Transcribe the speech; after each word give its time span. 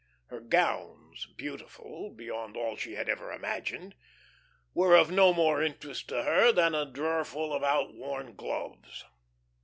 Her 0.29 0.39
gowns, 0.39 1.27
beautiful 1.37 2.09
beyond 2.09 2.57
all 2.57 2.75
she 2.75 2.95
had 2.95 3.07
ever 3.07 3.31
imagined, 3.31 3.93
were 4.73 4.95
of 4.95 5.11
no 5.11 5.31
more 5.31 5.61
interest 5.61 6.09
to 6.09 6.23
her 6.23 6.51
than 6.51 6.73
a 6.73 6.89
drawerful 6.91 7.53
of 7.55 7.61
outworn 7.63 8.33
gloves. 8.35 9.05